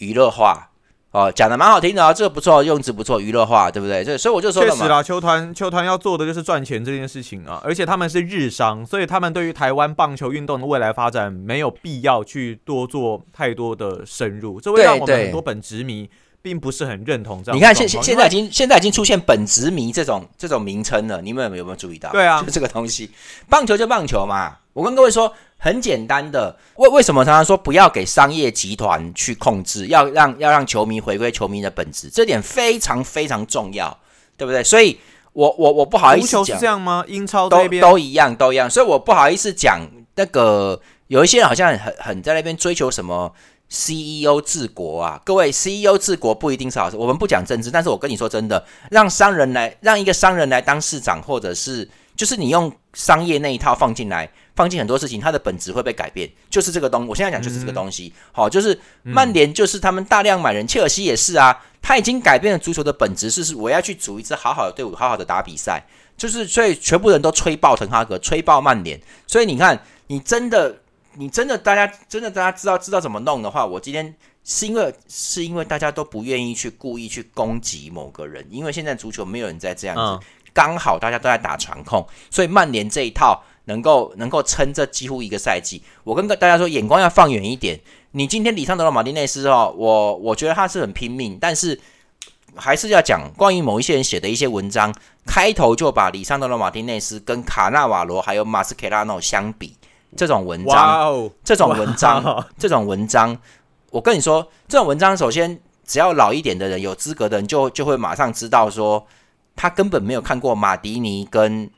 [0.01, 0.67] 娱乐化。
[1.11, 4.01] 哦，讲的蛮好听的啊，这个不错，用词不错，娱乐化，对不对？
[4.01, 16.09] 这所以我就说确实啦，球团球团要做的就是赚钱这件事情啊，而且他们是日商，所以他们对于台湾棒球运动的未来发展没有必要去多做太多的深入，这会让我们很多本职迷
[16.41, 17.57] 并不是很认同这样。
[17.57, 22.11] 你看现现现在已经现在已经出现本职迷这种这种名称了，你们有没有注意到？
[22.11, 23.11] 对啊， 就这个东西，
[23.49, 25.33] 棒球就棒球嘛，我跟各位说。
[25.63, 33.95] 很简单的，为为什么常常说不要给商业集团去控制，要让要让球迷回归球迷的本质，这点非常非常重要，
[34.35, 34.63] 对不对？
[34.63, 34.99] 所以，
[35.33, 37.05] 我我我不好意思讲，是这样吗？
[37.07, 43.31] 英超都都一样，都一样，所以我不好意思讲那个有一些人好像很很在那边追求什么
[43.71, 54.29] CEO 治国啊，各位 CEO 治国不一定是好事，我们不讲政治，但是我跟你说真的，让商人来让一个商人来当市长，或者是就是你用商业那一套放进来。
[54.53, 57.07] 放进很多事情，它的本质会被改变，就是这个东。
[57.07, 65.81] 我现在讲就是这个东西，好，就是曼联就是他们大量买人，切尔西也是啊，他已经改变了足球的本质，是是我要去组一支好好的队伍，好好的打比赛，
[66.17, 70.75] 就是所以全部人都吹爆滕哈格，吹爆曼联，所以你看，你真的，
[71.15, 80.25] 你真的，大家真的大家知道知道怎么弄的话，我今天是因为是因为大家都不愿意去故意去攻击某个人，因为现在足球没有人在这样子。
[80.53, 85.81] 刚好大家都在打传控，所以曼联这一套能够能够撑这几乎一个赛季。
[86.03, 87.79] 我跟大家说，眼光要放远一点。
[88.11, 91.79] 你今天里桑德罗马丁内斯哦，我我觉得他是很拼命，但是
[92.55, 94.93] 还是要讲关于某一些人写的一些文章，
[95.25, 99.77] 开头就把里桑德罗马丁内斯跟卡纳瓦罗还有马斯凯拉诺相比，
[100.15, 103.37] 这种文章，这种文章，这种文章，
[103.91, 109.07] 我跟你说，这种文章首先只要老一点的人，有资格的人就就会马上知道说。
[109.53, 111.69] 他根本没有看过马迪尼跟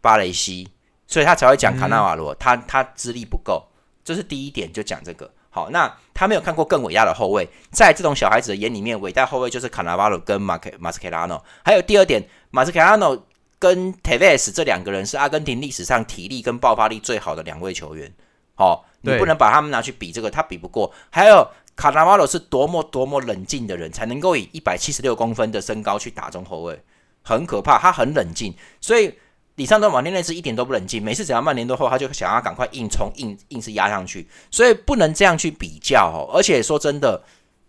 [0.00, 0.68] 巴雷西，
[1.08, 2.32] 所以他才会讲卡纳瓦罗。
[2.36, 3.64] 他他资历不够，
[4.04, 5.28] 这是第一点，就讲这个。
[5.50, 11.44] 好，那他没有看过更伟大的后卫，在这种小孩子的眼里面，伟大后卫就是卡纳瓦罗跟马克马斯凯拉诺。
[11.64, 13.26] 还有第二点，马斯凯拉诺
[13.62, 18.12] 跟 Tevez 这两个人是阿根廷历史上体力跟爆发力最好的两位球员。
[18.56, 20.92] 哦，你不能把他们拿去比这个，他比不过。
[21.10, 21.46] 还有。
[21.74, 26.78] 卡纳瓦罗是多么多么冷静的人，才能够以一百七十六公分的身高去打中后卫，
[27.22, 27.78] 很可怕。
[27.78, 29.14] 他很冷静，所以
[29.54, 31.02] 里桑德马丁内斯一点都不冷静。
[31.02, 34.28] 每次只要曼联落后，他就想要赶快硬冲、硬硬是压上去。
[34.50, 36.28] 所以不能这样去比较哦。
[36.34, 37.24] 而且说真的，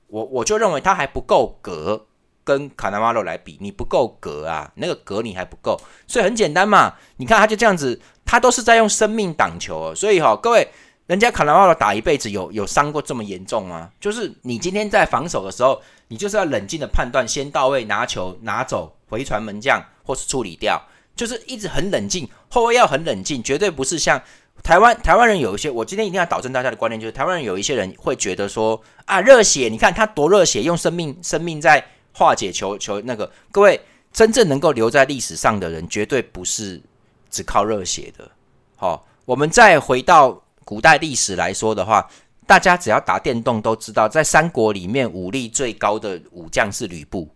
[0.08, 2.06] 我我就认为他还不够格
[2.44, 5.80] 跟卡纳瓦罗来比，你不够格啊，那个格你还不够。
[6.08, 9.94] 所以很简单嘛，你看他就这样子，他都是在用生命挡球。
[9.96, 10.68] 所以哈，各位。
[11.06, 13.90] 人家卡纳瓦罗打一辈子有有伤过这么严重吗？
[14.00, 20.82] 就是你今天在防守的时候，你就是要冷静的判断，先到位拿球拿走，回传门将或是处理掉，
[21.14, 22.28] 就是一直很冷静。
[22.48, 24.20] 后卫要很冷静，绝对不是像
[24.64, 33.30] 台湾台湾人有一些，我今天一定要导正大家的观念，就是台湾人有一些人会觉得说啊热血，你看他多热血，用生命生命在化解求求那个。
[33.52, 33.80] 各位
[34.12, 36.82] 真正能够留在历史上的人，绝对不是
[37.30, 38.30] 只靠热血的。
[38.76, 40.40] 好，我们再回到。
[40.66, 42.10] 古代历史来说的话，
[42.48, 47.28] 大家只要打电动都知道，在三国里面武力最高的武将是吕布，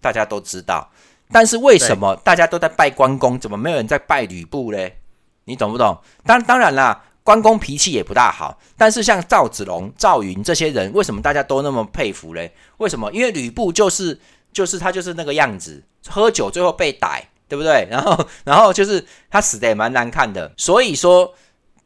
[0.00, 0.88] 大家都知道。
[1.32, 5.00] 但是为什么大家都在拜关公，怎么没有人在拜吕布嘞？
[5.46, 5.98] 你懂不懂？
[6.24, 8.56] 当当然啦，关公脾气也不大好。
[8.78, 12.54] 但是像赵子龙、赵云这些人，为什么大家都那么佩服嘞？
[12.78, 13.10] 为什么？
[13.12, 14.18] 因为吕布就是
[14.52, 17.88] 就是他就是那个样子，喝酒最后被逮，对不对？
[17.90, 21.34] 然后 然后就是他死的也蛮难看的，所以说。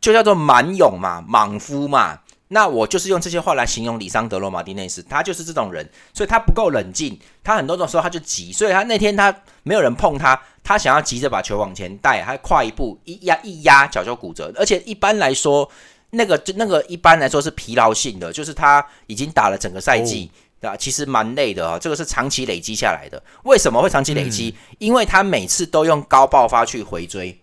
[0.00, 2.18] 就叫做蛮勇嘛，莽夫嘛。
[2.48, 14.52] 那我就是用这些话来形容李桑德罗马丁内斯，他就是这种人，所以他不够冷静，他很多种时候他就急，所以他那天他没有人碰他，他想要急着把球往前带，他跨一步一压一压脚就骨折。
[14.56, 15.68] 而且一般来说，
[16.11, 20.30] 那个就那个一般来说是疲劳性的，就是他已经打了整个赛季，
[20.61, 20.76] 对吧？
[20.76, 23.20] 其实蛮累的啊，这个是长期累积下来的。
[23.42, 24.54] 为什么会长期累积？
[24.78, 27.37] 因为他每次都用高爆发去回追。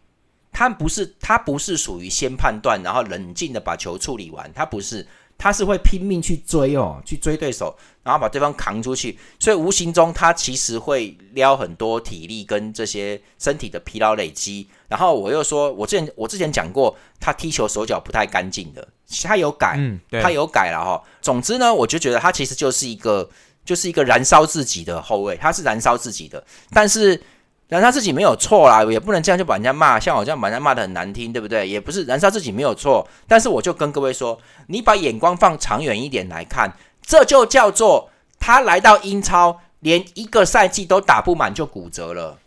[0.54, 4.50] 他不是，他不是属于先判断，然后冷静的把球处理完。
[4.54, 5.06] 他不是，
[5.38, 9.18] 他是会拼命去追哦，去追对手，然后把对方扛出去。
[9.40, 14.68] 所以无形中他其实会撩很多体力跟这些身体的疲劳累积。
[14.88, 18.88] 然后我又说，我之前我之前讲过，他踢球手脚不太干净的，
[19.24, 19.80] 他有改，
[20.22, 21.04] 他有改了哈。
[21.22, 23.30] 总之呢，我就觉得他其实就是一个，
[23.64, 27.22] 就是一个燃烧自己的后卫，他是燃烧自己的，但是。
[27.68, 31.68] 燃烧自己没有错啦，也不能这样就把人家骂，像我这样把人家骂的很难听，对不对？
[31.68, 42.40] 也不是燃烧自己没有错，但是我就跟各位说，你把眼光放长远一点来看，这就叫做他来到英超，连一个赛季都打不满就骨折了，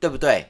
[0.00, 0.46] 对不对？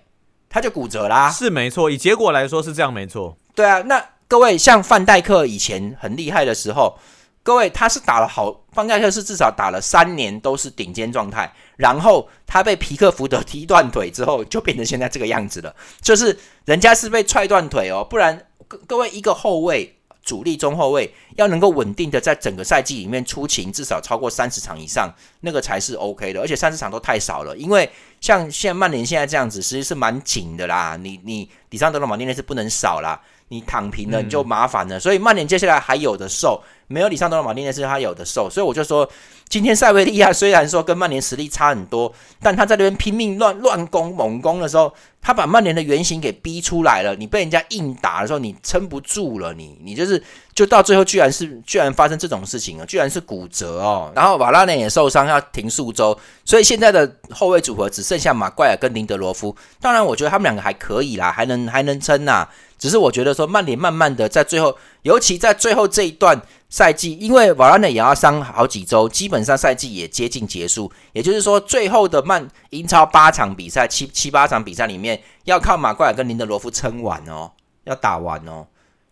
[0.49, 3.37] 他就骨折啦，是没错，以结果来说是这样没错。
[3.55, 6.97] 对啊，那各位像范戴克以前很厉害的时候。
[7.45, 15.77] 各位，他是打了好，方盖克是至少打了三年都是顶尖状态，然后他被皮克福德踢断腿之后，就变成现在这个样子了。
[16.01, 26.41] 就是人家是被踹断腿哦，不然各各位一个后卫主力中后卫要能够稳定的在整个赛季里面出勤至少超过三十场以上，那个才是 OK 的。
[26.41, 27.91] 而且三十场都太少了，因为
[28.23, 30.97] 像现在曼联现在这样子，其实是蛮紧的啦。
[30.97, 34.99] 你你里桑德罗马丁内是不能少啦，你躺平了你就麻烦了。
[34.99, 36.63] 所以曼联接下来还有的受。
[36.87, 39.09] 没有里桑多罗马丁内斯，他有的受，所以我就说，
[39.49, 44.93] 今天塞维利亚虽然说跟曼联实力差很多，但他在那边拼命乱乱攻猛攻的时候，
[45.23, 47.17] 他把曼联的原型给逼出来了。
[47.17, 50.23] 你被人家硬打的时候，你撑不住了，你你就是
[50.55, 54.13] 就到最后居然是居然发生这种事情了，居然是骨折哦。
[54.15, 59.57] 然后瓦拉内也受伤要停数周，所以现在的后卫组合只剩下马怪尔跟林德罗夫。
[59.81, 62.47] 当然，我觉得他们两个还可以啦，还能还能撑呐。
[62.85, 70.93] 只是我觉得说曼联慢慢的在最后，尤其在最后这一段赛季，因为瓦拉内也要伤好几周，基本上赛季也接近结束。
[71.15, 77.51] 也就是说，最后的曼英超八场比赛，七七八场比赛里面，要靠马奎尔跟林德罗夫撑完哦，
[77.85, 78.67] 要打完哦。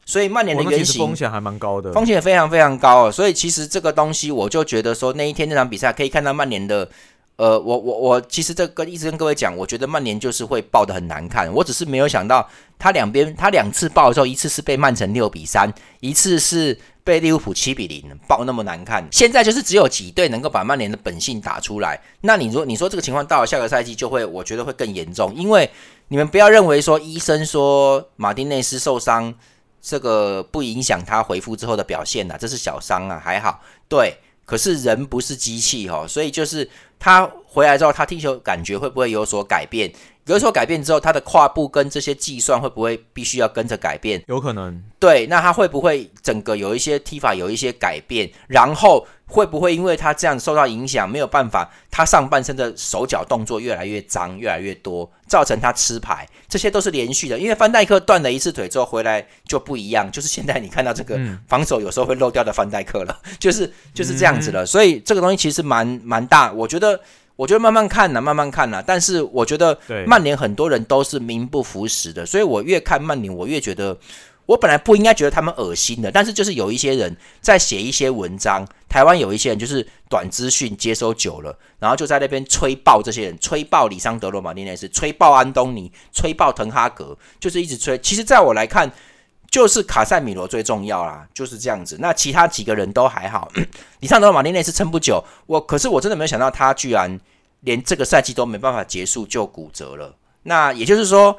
[0.05, 3.11] 所以曼联的原型风险还蛮高的，风险非常非常高哦。
[3.11, 6.87] 所以其实这个东西，我就觉得说那一天那场比赛可以看到曼联的。
[7.37, 11.53] 呃，我我我其实这个一直跟各位讲，我觉得曼联就是会爆的很难看。
[11.53, 19.09] 我只是没有想到，他两边他两次爆的时候，一次是被曼城六比三，一次是被利物浦七比零爆那么难看。
[19.11, 21.99] 现在就是只有几队能够把曼联的本性打出来。
[22.21, 25.35] 那你说你说这个情况到了下个赛季就会，我觉得会更严重。
[25.35, 25.69] 因为
[26.09, 29.35] 你们不要认为说医生说马丁内斯受伤，
[29.81, 33.63] 这个不影响他恢复之后的表现呐，这是小伤啊，还好。
[33.89, 34.19] 对。
[34.45, 36.69] 可是人不是机器哈，所以就是
[37.03, 39.93] 他回来之后，他踢球感觉会不会有所改变？
[40.27, 44.23] 有所改变之后，他的跨步跟这些计算会不会必须要跟着改变？
[44.29, 44.81] 有可能。
[45.01, 48.31] 对，那他会不会整个有一些踢法有一些改变？
[48.47, 56.25] 然后会不会因为他这样受到影响，没有办法，他上半身的手脚动作越来越脏，越来越多，造成他吃牌？
[56.49, 57.37] 这些都是连续的。
[57.37, 64.65] 因为范戴克断了一次腿之后回来就不一样，就是现在你看到这个防守有时候会漏掉的范戴克了，就是就是这样子了。
[64.65, 66.92] 所以这个东西其实蛮蛮大，我觉得。
[67.37, 68.83] 我觉得慢慢看呐，慢慢看呐。
[68.87, 73.97] 但是我觉得曼联很多人都是名不符实的，所以我越看曼联，我越觉得
[74.47, 76.11] 我本来不应该觉得他们恶心的。
[76.11, 87.97] 但是就是有一些人在写一些文章，台湾有一些人就是短资讯接收久了，然后就在那边吹爆这些人，吹爆里桑德罗马丁内斯，吹爆安东尼，吹爆滕哈格，就是一直吹。
[87.99, 88.91] 其实在我来看，
[89.53, 91.97] 就是卡塞米罗最重要啦，就是这样子。
[92.01, 93.49] 那其他几个人都还好，
[94.01, 95.23] 里桑德罗马丁内是撑不久。
[95.47, 97.21] 我可是我真的没有想到他居然。
[97.65, 101.39] 连这个赛季都没办法结束就骨折了，那也就是说，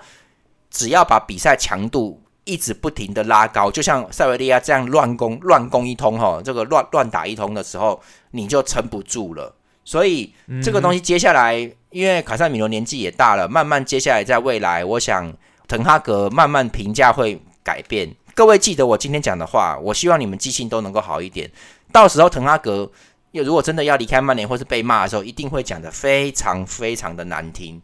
[0.71, 8.01] 只要把比赛强度一直不停的拉高，就像塞维利亚这样乱攻乱攻一通哈，这个乱乱打一通的时候，
[8.31, 9.53] 你就撑不住了。
[9.83, 10.33] 所以
[10.63, 11.55] 这个东西接下来，
[11.89, 15.29] 因为卡塞米罗年纪也大了，慢慢接下来在未来，我想
[15.67, 18.13] 滕哈格慢慢评价会改变。
[18.35, 21.49] 各位记得我今天讲的话，我希望你们记性都能够好一点，
[21.91, 22.91] 到时候滕哈格。
[23.31, 27.81] 又如果真的要离开曼联或是被骂的时候，一定会讲的非常非常的难听。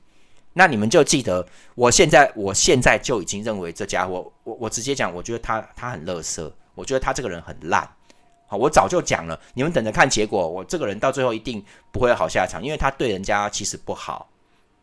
[0.53, 7.89] 那你们就记得，我现在我现在就已经认为这家伙，我我直接讲，我觉得他他很乐色，我觉得他这个人很烂。
[8.47, 10.47] 好，我早就讲了，你们等着看结果。
[10.47, 14.29] 我这个人到最后一定不会有好下场，因为他对人家其实不好。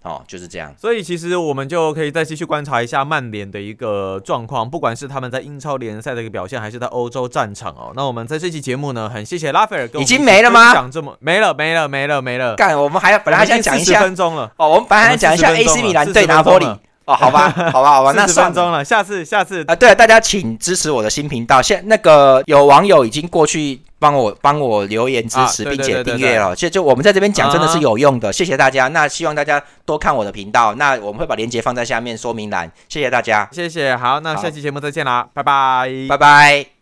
[0.07, 0.73] 哦，就是这样。
[0.79, 7.93] 所以其实我们就可以再继续观察一下曼联的一个状况，不管是他们在英超联赛的一个表现，还是在欧洲战场哦。
[7.97, 10.73] 那我们在这期节目呢，很谢谢拉斐尔，已经没了吗？
[10.73, 12.55] 讲这么没了，没了，没了，没了。
[12.55, 16.67] 干，我们还要本来还想讲一下分钟了哦，我们本来还想讲一下 AC 米兰对拿破里。
[17.07, 21.63] 哦，好吧， 好吧，好吧，那算钟了，下次，下次啊，对，大家请支持我的新频道。
[21.63, 26.55] 现那个有网友已经过去帮我帮我留言支持，并且订阅了。
[26.55, 28.89] 就就我们在这边讲真的是有用的，谢谢大家。
[28.89, 30.75] 那希望大家多看我的频道。
[30.75, 33.97] 那我们会把链接放在下面说明栏，谢谢大家，谢谢。
[33.97, 36.76] 好，那下期节目再见啦，拜拜，拜拜。